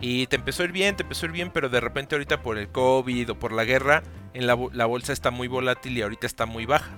[0.00, 2.42] y te empezó a ir bien, te empezó a ir bien, pero de repente ahorita
[2.42, 4.02] por el COVID o por la guerra,
[4.34, 6.94] en la, bolsa está muy volátil y ahorita está muy baja.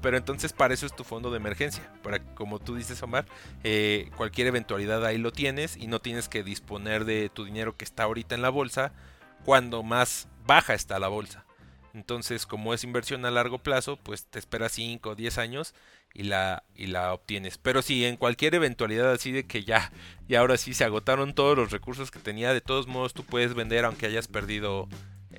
[0.00, 1.88] Pero entonces para eso es tu fondo de emergencia.
[2.02, 3.26] Para como tú dices, Omar,
[3.62, 7.84] eh, cualquier eventualidad ahí lo tienes y no tienes que disponer de tu dinero que
[7.84, 8.92] está ahorita en la bolsa
[9.44, 11.44] cuando más baja está la bolsa.
[11.94, 15.74] Entonces, como es inversión a largo plazo, pues te esperas 5 o 10 años
[16.14, 17.58] y la, y la obtienes.
[17.58, 19.92] Pero si en cualquier eventualidad así de que ya,
[20.28, 23.54] y ahora sí se agotaron todos los recursos que tenía, de todos modos tú puedes
[23.54, 24.88] vender aunque hayas perdido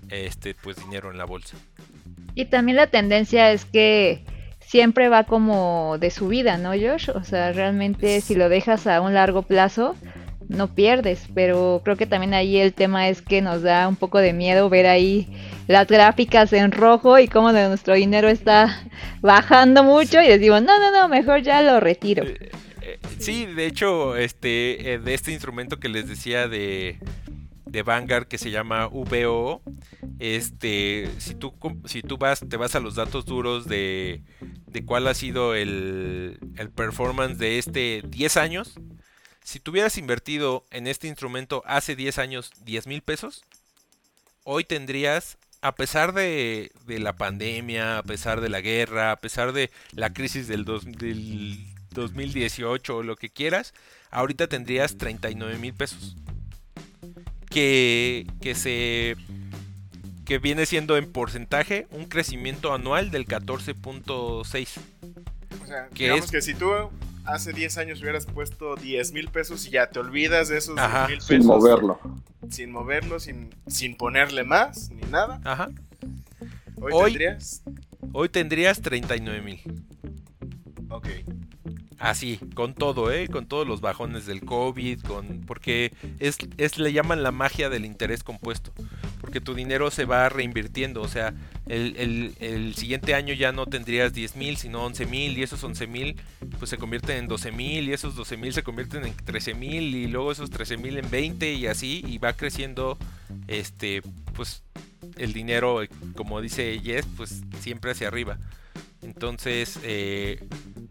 [0.09, 1.57] este pues dinero en la bolsa.
[2.35, 4.25] Y también la tendencia es que
[4.59, 7.09] siempre va como de subida, ¿no, Josh?
[7.09, 9.95] O sea, realmente si lo dejas a un largo plazo,
[10.49, 14.19] no pierdes, pero creo que también ahí el tema es que nos da un poco
[14.19, 15.27] de miedo ver ahí
[15.67, 18.83] las gráficas en rojo y cómo nuestro dinero está
[19.21, 22.23] bajando mucho y decimos, no, no, no, mejor ya lo retiro.
[22.23, 22.51] Eh,
[22.81, 26.99] eh, sí, de hecho, este, eh, de este instrumento que les decía de,
[27.65, 29.61] de Vanguard que se llama VO,
[30.19, 31.53] este, si tú,
[31.85, 34.21] si tú vas, te vas a los datos duros de,
[34.67, 38.75] de cuál ha sido el, el performance de este 10 años,
[39.43, 43.43] si tuvieras invertido en este instrumento hace 10 años 10 mil pesos,
[44.43, 49.69] hoy tendrías, a pesar de, la pandemia, a pesar de la guerra, a pesar de
[49.91, 53.75] la crisis del, 2018 o lo que quieras,
[54.09, 56.15] ahorita tendrías 39 mil pesos.
[57.49, 59.15] Que, que se
[60.25, 64.01] que viene siendo en porcentaje un crecimiento anual del 14.6.
[64.31, 64.69] O sea,
[65.91, 66.71] digamos que si tú
[67.25, 71.07] hace 10 años hubieras puesto 10 mil pesos y ya te olvidas de esos 10
[71.07, 71.27] mil pesos.
[71.27, 71.99] Sin moverlo.
[72.49, 75.41] Sin moverlo, sin, sin ponerle más ni nada.
[75.43, 75.69] Ajá.
[76.79, 77.63] Hoy, tendrías.
[78.11, 79.61] Hoy tendrías 39 mil.
[80.89, 81.07] Ok.
[81.99, 83.29] Así, con todo, ¿eh?
[83.29, 87.85] Con todos los bajones del COVID, con porque es, es le llaman la magia del
[87.85, 88.73] interés compuesto
[89.23, 91.01] porque tu dinero se va reinvirtiendo.
[91.01, 91.33] O sea,
[91.67, 96.19] el, siguiente año ya no tendrías 10 mil, sino 11 mil, y esos 11 mil
[96.59, 99.95] pues se convierten en 12 mil, y esos 12 mil se convierten en 13 mil,
[99.95, 102.97] y luego esos 13 mil en 20, y así, y va creciendo,
[103.47, 104.01] este,
[104.33, 104.63] pues
[105.17, 105.81] el dinero,
[106.15, 108.37] como dice Jess, pues siempre hacia arriba.
[109.01, 110.43] Entonces, eh,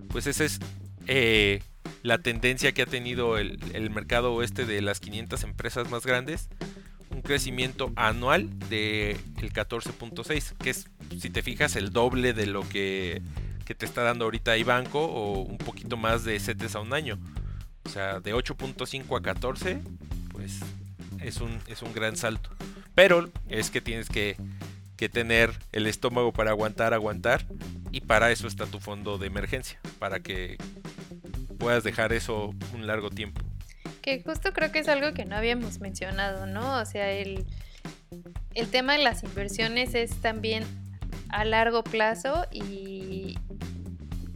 [0.08, 0.58] pues esa es
[1.06, 1.62] eh,
[2.02, 6.48] la tendencia que ha tenido el, el mercado oeste de las 500 empresas más grandes
[7.12, 9.18] un crecimiento anual del
[9.52, 13.22] 14.6, que es, si te fijas, el doble de lo que,
[13.76, 17.18] te está dando ahorita banco o un poquito más de CETES a un año.
[17.84, 19.80] O sea, de 8.5 a 14,
[20.30, 20.60] pues
[21.22, 22.50] es un, es un gran salto.
[22.94, 24.36] Pero es que tienes que,
[24.98, 27.46] que tener el estómago para aguantar, aguantar.
[27.92, 30.58] Y para eso está tu fondo de emergencia, para que
[31.58, 33.40] puedas dejar eso un largo tiempo.
[34.00, 36.78] Que justo creo que es algo que no habíamos mencionado, ¿no?
[36.78, 37.46] O sea, el,
[38.54, 40.64] el tema de las inversiones es también
[41.28, 43.36] a largo plazo y,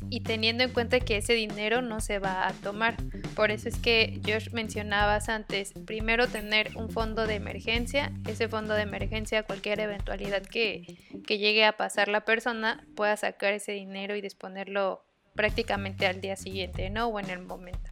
[0.09, 2.97] y teniendo en cuenta que ese dinero no se va a tomar.
[3.35, 8.75] Por eso es que Josh mencionabas antes, primero tener un fondo de emergencia, ese fondo
[8.75, 14.17] de emergencia, cualquier eventualidad que, que llegue a pasar la persona, pueda sacar ese dinero
[14.17, 15.05] y disponerlo
[15.35, 17.09] prácticamente al día siguiente, ¿no?
[17.09, 17.91] O en el momento.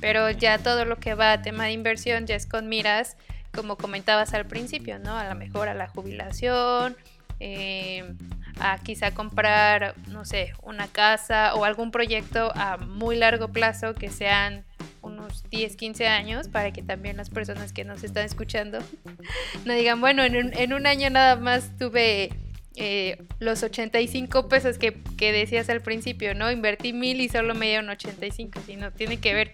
[0.00, 3.16] Pero ya todo lo que va a tema de inversión ya es con miras,
[3.52, 5.16] como comentabas al principio, ¿no?
[5.16, 6.96] A lo mejor a la jubilación,
[7.40, 8.14] eh,
[8.60, 14.10] a quizá comprar, no sé, una casa o algún proyecto a muy largo plazo que
[14.10, 14.64] sean
[15.02, 18.78] unos 10, 15 años para que también las personas que nos están escuchando
[19.64, 22.30] no digan, bueno, en un, en un año nada más tuve
[22.76, 26.50] eh, los 85 pesos que, que, decías al principio, ¿no?
[26.50, 29.52] Invertí mil y solo me dieron 85, sino tiene que ver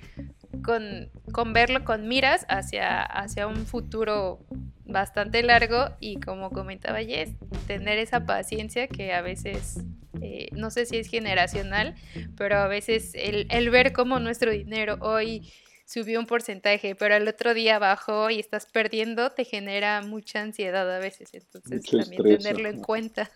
[0.62, 4.40] con, con verlo con miras hacia, hacia un futuro
[4.85, 7.31] bastante largo y como comentaba Jess,
[7.66, 9.81] tener esa paciencia que a veces,
[10.22, 11.94] eh, no sé si es generacional,
[12.37, 15.52] pero a veces el, el ver cómo nuestro dinero hoy
[15.88, 20.94] subió un porcentaje, pero al otro día bajó y estás perdiendo, te genera mucha ansiedad
[20.94, 21.31] a veces.
[21.33, 23.31] Entonces, también tenerlo en cuenta.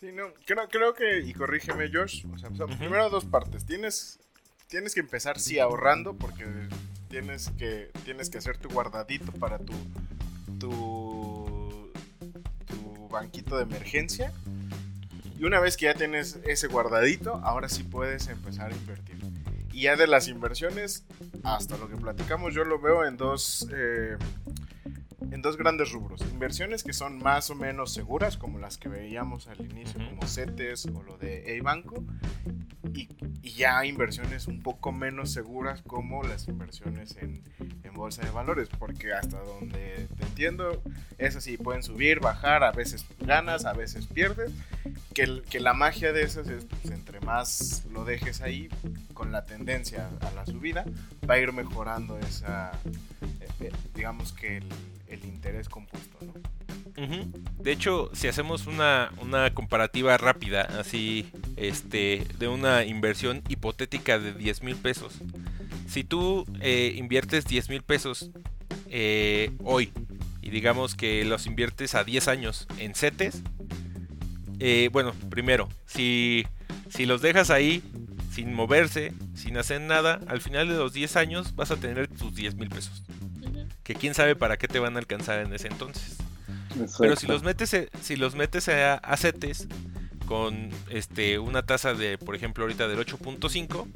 [0.00, 3.66] Sí, no, creo, creo que, y corrígeme Josh, o sea, primero dos partes.
[3.66, 4.18] Tienes,
[4.66, 6.44] tienes que empezar sí ahorrando porque
[7.08, 9.74] tienes que, tienes que hacer tu guardadito para tu,
[10.58, 11.92] tu,
[12.66, 14.32] tu banquito de emergencia.
[15.38, 19.18] Y una vez que ya tienes ese guardadito, ahora sí puedes empezar a invertir.
[19.78, 21.04] Y ya de las inversiones,
[21.44, 24.16] hasta lo que platicamos, yo lo veo en dos, eh,
[25.30, 26.20] en dos grandes rubros.
[26.32, 30.86] Inversiones que son más o menos seguras, como las que veíamos al inicio, como CETES
[30.86, 32.02] o lo de E-Banco.
[32.92, 33.08] Y,
[33.40, 37.44] y, ya inversiones un poco menos seguras como las inversiones en,
[37.84, 40.82] en, bolsa de valores, porque hasta donde te entiendo,
[41.18, 44.50] es así, pueden subir, bajar, a veces ganas, a veces pierdes,
[45.48, 48.68] que, la magia de esas es, pues, entre más lo dejes ahí,
[49.14, 50.84] con la tendencia a la subida,
[51.28, 52.72] va a ir mejorando esa,
[53.40, 56.18] eh, eh, digamos que el, interés compuesto.
[57.60, 64.32] De hecho, si hacemos una, una, comparativa rápida, así, este, de una inversión hipotética de
[64.32, 65.14] 10 mil pesos.
[65.86, 68.30] Si tú eh, inviertes 10 mil pesos
[69.64, 69.92] hoy
[70.42, 73.42] y digamos que los inviertes a 10 años en CETES,
[74.60, 76.46] eh, bueno, primero, si,
[76.88, 77.82] si los dejas ahí
[78.32, 82.34] sin moverse, sin hacer nada, al final de los 10 años vas a tener tus
[82.34, 83.02] 10 mil pesos.
[83.82, 86.16] Que quién sabe para qué te van a alcanzar en ese entonces.
[86.70, 86.96] Exacto.
[87.00, 89.66] Pero si los metes, si los metes a, a CETES
[90.26, 93.86] con este, una tasa de, por ejemplo, ahorita del 8.5,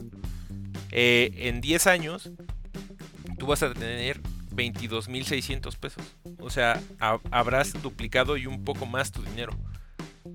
[0.90, 2.30] eh, en 10 años
[3.38, 4.20] tú vas a tener
[4.54, 6.02] 22.600 pesos.
[6.38, 9.52] O sea, ha, habrás duplicado y un poco más tu dinero.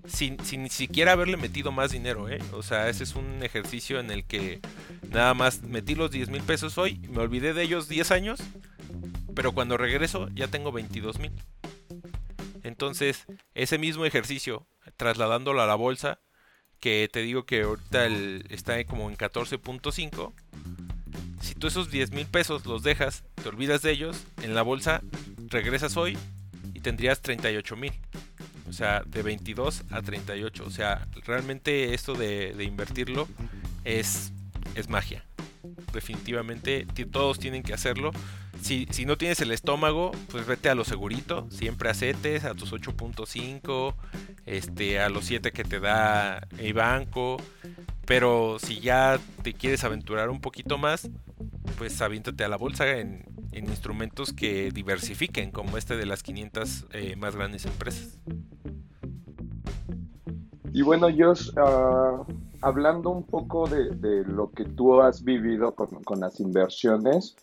[0.06, 2.40] Sin, ni siquiera haberle metido más dinero, ¿eh?
[2.52, 4.60] O sea, ese es un ejercicio en el que
[5.10, 8.40] nada más metí los 10 mil pesos hoy, me olvidé de ellos 10 años,
[9.36, 11.32] pero cuando regreso ya tengo 22 mil.
[12.64, 16.20] Entonces, ese mismo ejercicio, trasladándolo a la bolsa,
[16.80, 18.08] que te digo que ahorita
[18.50, 20.34] está como en 14.5,
[21.42, 25.02] si tú esos 10 mil pesos los dejas, te olvidas de ellos, en la bolsa
[25.48, 26.18] regresas hoy
[26.74, 27.94] y tendrías 38 mil.
[28.68, 30.64] O sea, de 22 a 38.
[30.66, 33.28] O sea, realmente esto de, invertirlo
[33.84, 34.32] es,
[34.76, 35.24] es magia.
[35.94, 38.12] Definitivamente todos tienen que hacerlo.
[38.62, 41.48] Si, no tienes el estómago, pues vete a lo segurito.
[41.52, 43.96] Siempre a a tus 8.5,
[44.46, 47.38] este, a los 7 que te da el banco.
[48.06, 51.10] Pero si ya te quieres aventurar un poquito más,
[51.78, 56.86] pues aviéntate a la bolsa en, en instrumentos que diversifiquen, como este de las 500
[56.94, 58.18] eh, más grandes empresas.
[60.78, 62.24] Y bueno, Josh, uh,
[62.62, 67.36] hablando un poco de, lo que tú has vivido con, las inversiones,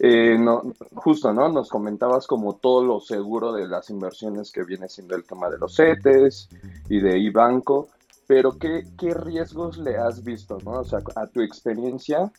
[0.00, 1.48] eh, no, justo, ¿no?
[1.50, 5.58] Nos comentabas como todo lo seguro de las inversiones que viene siendo el tema de
[5.58, 6.48] los CETES
[6.88, 7.90] y de iBanco,
[8.26, 10.72] pero ¿qué, ¿qué riesgos le has visto, ¿no?
[10.80, 12.32] O sea, a tu experiencia,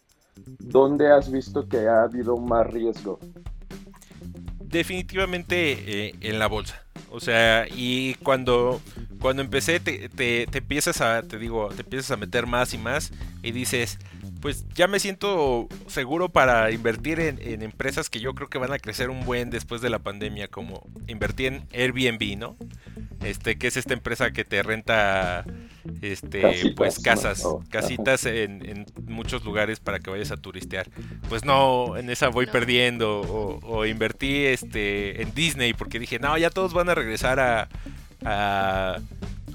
[0.59, 3.19] ¿dónde has visto que ha habido más riesgo?
[4.59, 6.84] Definitivamente eh, en la bolsa.
[7.15, 8.81] O sea, y cuando,
[9.21, 12.77] cuando empecé te, te, te, empiezas a, te digo, te empiezas a meter más y
[12.77, 13.99] más y dices,
[14.45, 18.71] pues ya me siento seguro para invertir en, en, empresas que yo creo que van
[18.71, 22.55] a crecer un buen después de la pandemia, como invertir en Airbnb, ¿no?
[23.23, 25.45] Este, que es esta empresa que te renta
[25.99, 27.63] este casitas, pues casas, ¿no?
[27.71, 30.91] casitas en, en, muchos lugares para que vayas a turistear.
[31.27, 32.51] Pues no, en esa voy no.
[32.51, 33.21] perdiendo.
[33.21, 37.67] O, o, invertí este en Disney porque dije, no, ya todos van a regresar a,
[38.23, 38.99] a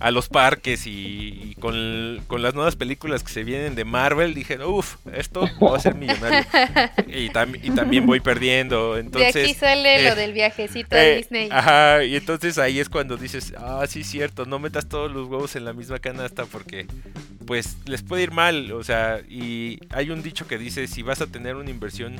[0.00, 4.32] a los parques y, y con, con, las nuevas películas que se vienen de Marvel,
[4.32, 6.42] dije, uff, esto va a ser millonario.
[7.06, 8.96] y, tam y, también voy perdiendo.
[8.96, 11.48] Entonces, de aquí sale eh, lo del viajecito eh, a Disney.
[11.52, 15.54] Ajá, y entonces ahí es cuando dices, ah, sí, cierto, no metas todos los huevos
[15.54, 16.86] en la misma canasta porque
[17.46, 18.72] pues les puede ir mal.
[18.72, 22.16] O sea, y hay un dicho que dice, si vas a tener una inversión,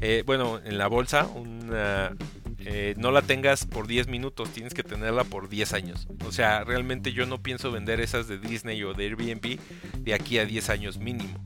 [0.00, 2.12] eh, bueno, en la bolsa, una
[2.66, 6.08] eh, no la tengas por 10 minutos, tienes que tenerla por 10 años.
[6.26, 9.58] O sea, realmente yo no pienso vender esas de Disney o de Airbnb
[9.98, 11.38] de aquí a 10 años mínimo.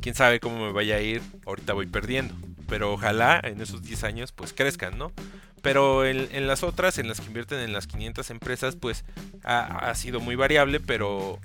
[0.00, 2.34] Quién sabe cómo me vaya a ir, ahorita voy perdiendo.
[2.68, 5.12] Pero ojalá en esos 10 años pues crezcan, ¿no?
[5.62, 9.04] Pero en, las otras, en las que invierten en las 500 empresas, pues
[9.44, 11.38] ha, ha sido muy variable, pero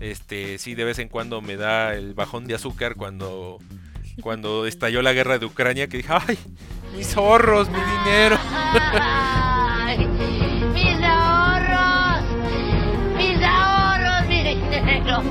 [0.00, 3.58] este sí de vez en cuando me da el bajón de azúcar cuando
[4.20, 6.38] cuando estalló la guerra de Ucrania que dije, ay,
[6.96, 8.38] mis ahorros, mi dinero.
[9.00, 10.06] Ay,
[10.72, 12.22] mis ahorros,
[13.16, 15.22] mis ahorros, mi dinero.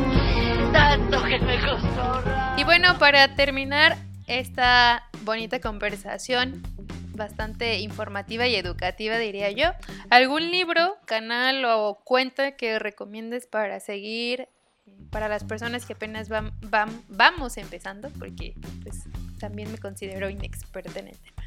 [0.72, 2.24] Tanto que me costó.
[2.58, 3.98] Y bueno, para terminar
[4.28, 6.62] esta bonita conversación,
[7.16, 9.72] bastante informativa y educativa, diría yo.
[10.10, 14.48] ¿Algún libro, canal o cuenta que recomiendes para seguir
[15.12, 18.10] para las personas que apenas van, van, vamos empezando?
[18.20, 19.04] Porque pues
[19.40, 21.43] también me considero inexperta en el tema.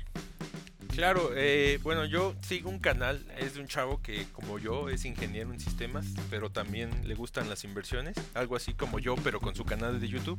[0.97, 5.05] Claro, eh, bueno, yo sigo un canal, es de un chavo que como yo es
[5.05, 9.55] ingeniero en sistemas, pero también le gustan las inversiones, algo así como yo, pero con
[9.55, 10.39] su canal de YouTube.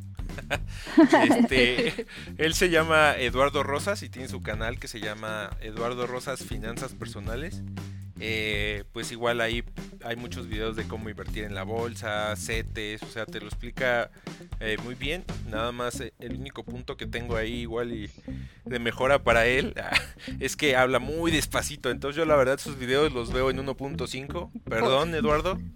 [1.30, 2.08] este,
[2.40, 6.96] él se llama Eduardo Rosas y tiene su canal que se llama Eduardo Rosas Finanzas
[6.96, 7.62] Personales.
[8.20, 9.64] Eh, pues igual ahí
[10.04, 14.10] hay muchos videos de cómo invertir en la bolsa, CETES, o sea, te lo explica
[14.60, 15.24] eh, muy bien.
[15.50, 18.10] Nada más eh, el único punto que tengo ahí igual y
[18.66, 19.74] de mejora para él
[20.40, 21.90] es que habla muy despacito.
[21.90, 24.52] Entonces yo la verdad sus videos los veo en 1.5.
[24.70, 25.60] Perdón, Eduardo.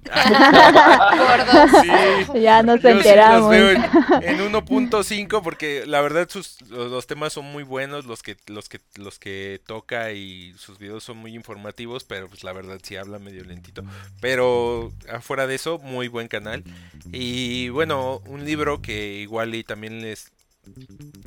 [1.81, 3.41] Sí, ya nos yo sí enteramos.
[3.41, 3.83] los veo en,
[4.23, 8.69] en 1.5 porque la verdad sus los, los temas son muy buenos, los que los
[8.69, 12.95] que los que toca y sus videos son muy informativos, pero pues la verdad sí
[12.95, 13.83] habla medio lentito.
[14.21, 16.63] Pero afuera de eso, muy buen canal.
[17.11, 20.31] Y bueno, un libro que igual y también les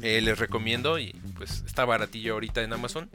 [0.00, 3.10] eh, les recomiendo y pues está baratillo ahorita en Amazon.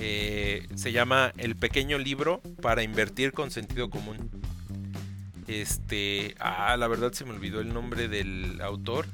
[0.00, 4.30] Eh, se llama El pequeño libro para invertir con sentido común.
[5.46, 9.06] Este, ah, la verdad se me olvidó el nombre del autor,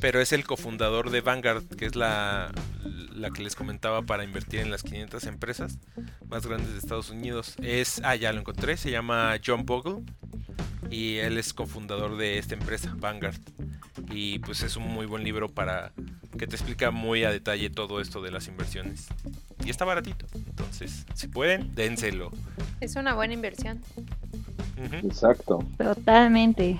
[0.00, 2.50] pero es el cofundador de Vanguard, que es la,
[3.18, 5.78] la que les comentaba para invertir en las 500 empresas
[6.28, 7.54] más grandes de Estados Unidos.
[7.62, 10.02] Es, ah, ya lo encontré, se llama John Bogle
[10.90, 13.40] y él es cofundador de esta empresa, Vanguard.
[14.10, 15.92] Y pues es un muy buen libro para
[16.38, 19.08] que te explica muy a detalle todo esto de las inversiones.
[19.64, 22.30] Y está baratito, entonces, si pueden, dénselo.
[22.80, 23.80] Es una buena inversión.
[25.02, 25.58] Exacto.
[25.76, 26.78] Totalmente.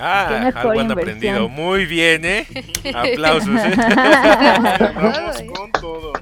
[0.00, 0.92] Ah, algo han inversión.
[0.92, 1.48] aprendido.
[1.48, 2.46] Muy bien, ¿eh?
[2.94, 3.48] Aplausos.
[3.60, 3.74] ¿eh?
[4.94, 6.12] Vamos con todo.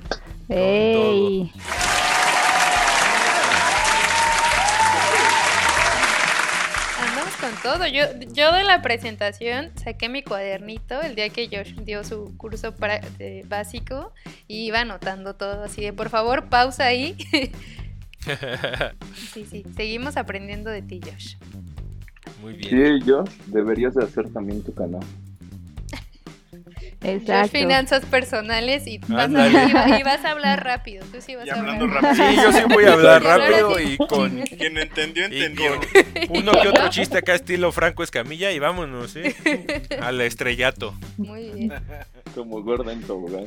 [0.48, 1.52] ¡Ey!
[7.00, 7.86] Andamos con todo.
[7.86, 12.74] Yo, yo de la presentación saqué mi cuadernito el día que Josh dio su curso
[12.74, 14.12] para- de básico
[14.48, 17.16] y iba anotando todo así de por favor pausa ahí.
[19.32, 21.34] sí, sí, seguimos aprendiendo de ti, Josh.
[22.40, 23.00] Muy bien.
[23.00, 25.02] Sí, yo deberías de hacer también tu canal.
[27.02, 27.58] Josh Exacto.
[27.58, 31.04] finanzas personales y vas, a, y va- y vas a hablar rápido.
[31.12, 32.26] Tú sí vas Y a hablando hablar rápido.
[32.30, 35.80] Sí, yo sí voy a hablar rápido y con, Quien entendió, entendió.
[36.30, 39.34] uno que otro chiste acá estilo Franco Escamilla y vámonos, ¿eh?
[40.00, 40.94] Al estrellato.
[41.16, 41.72] Muy bien.
[42.36, 43.46] Como gorda en tobogán.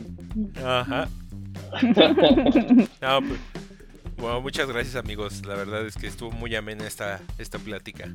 [0.63, 1.07] Ajá.
[3.01, 3.39] No, pues,
[4.17, 5.45] bueno, muchas gracias amigos.
[5.45, 8.09] La verdad es que estuvo muy amena esta, esta plática.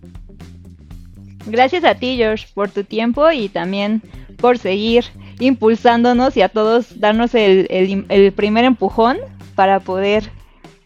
[1.47, 4.03] Gracias a ti, George, por tu tiempo y también
[4.39, 5.05] por seguir
[5.39, 9.19] impulsándonos y a todos darnos el, el- el primer empujón
[9.55, 10.31] para poder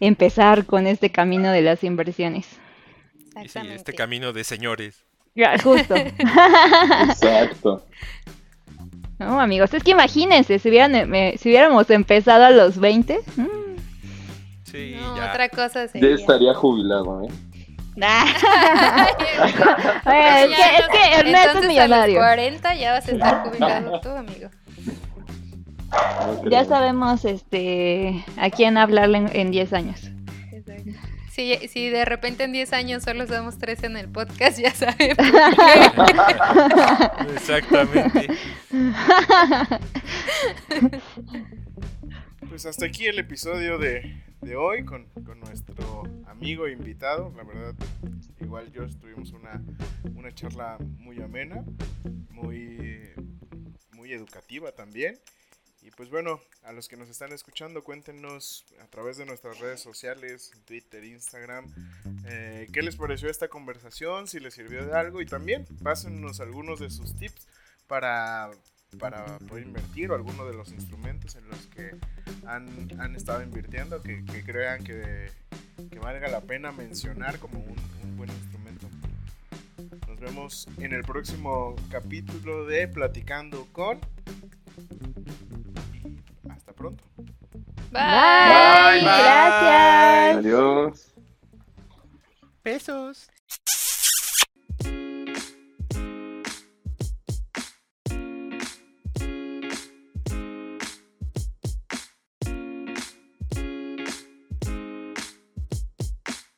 [0.01, 2.47] empezar con este camino de las inversiones.
[2.47, 2.59] Sí,
[3.37, 3.77] Exactamente.
[3.77, 5.05] este camino de señores.
[5.35, 5.95] Ya, Justo.
[5.97, 7.85] Exacto.
[9.17, 13.21] No, amigos, es que imagínense, si, hubieran, eh, me- si hubiéramos empezado a los 20.
[13.37, 13.47] mm.
[14.75, 15.29] Sí, No, ya.
[15.31, 16.15] otra cosa Ya sería.
[16.17, 17.29] estaría jubilado, ¿eh?
[17.97, 18.25] Nah.
[20.07, 22.15] Oye, es, que, es que Ernesto es Entonces, A millonario.
[22.17, 24.49] los 40 ya vas a estar jubilado tú, amigo.
[26.43, 26.51] No.
[26.51, 30.11] Ya sabemos este a quién hablarle en, en 10 años.
[30.53, 30.91] Exacto.
[31.31, 35.19] Si, si de repente en 10 años solo somos tres en el podcast, ya sabemos.
[37.37, 38.27] Exactamente.
[42.49, 47.33] Pues hasta aquí el episodio de, de hoy con, con nuestro amigo invitado.
[47.37, 47.75] La verdad,
[48.41, 49.63] igual yo tuvimos una,
[50.15, 51.65] una charla muy amena,
[52.31, 53.11] muy,
[53.93, 55.19] muy educativa también.
[55.81, 59.81] Y pues bueno, a los que nos están escuchando, cuéntenos a través de nuestras redes
[59.81, 61.67] sociales, Twitter, Instagram,
[62.27, 66.81] eh, qué les pareció esta conversación, si les sirvió de algo y también pásennos algunos
[66.81, 67.47] de sus tips
[67.87, 68.51] para,
[68.95, 71.97] para poder invertir o alguno de los instrumentos en los que
[72.47, 72.69] han,
[73.01, 75.31] han estado invirtiendo que, que crean que,
[75.91, 78.89] que valga la pena mencionar como un, un buen instrumento.
[80.09, 83.99] Nos vemos en el próximo capítulo de Platicando con...
[85.93, 87.03] Y hasta pronto.
[87.91, 88.03] Bye.
[88.03, 89.03] Bye.
[89.03, 90.37] Gracias.
[90.37, 91.15] Adiós.
[92.63, 93.29] Besos.